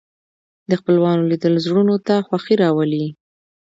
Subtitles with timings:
[0.69, 3.05] د خپلوانو لیدل زړونو ته خوښي راولي